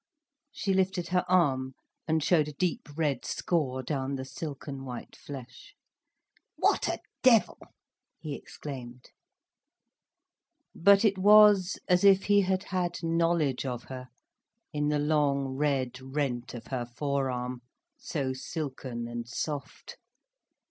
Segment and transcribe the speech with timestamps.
[0.51, 1.75] She lifted her arm
[2.07, 5.75] and showed a deep red score down the silken white flesh.
[6.55, 7.59] "What a devil!"
[8.17, 9.11] he exclaimed.
[10.73, 14.07] But it was as if he had had knowledge of her
[14.73, 17.61] in the long red rent of her forearm,
[17.99, 19.97] so silken and soft.